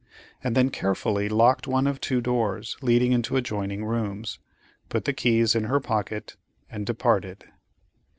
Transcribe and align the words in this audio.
She 0.43 0.49
then 0.49 0.71
carefully 0.71 1.29
locked 1.29 1.67
one 1.67 1.87
or 1.87 1.93
two 1.93 2.21
doors 2.21 2.75
leading 2.81 3.11
into 3.11 3.35
adjoining 3.37 3.85
rooms, 3.85 4.39
put 4.89 5.05
the 5.05 5.13
keys 5.13 5.53
in 5.53 5.65
her 5.65 5.79
pocket, 5.79 6.37
and 6.71 6.87
departed. 6.87 7.43